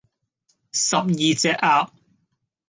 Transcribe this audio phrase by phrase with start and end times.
[0.71, 1.03] 十二
[1.37, 1.89] 隻鴨